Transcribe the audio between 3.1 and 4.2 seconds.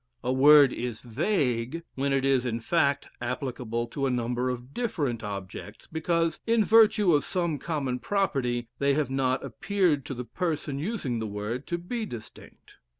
applicable to a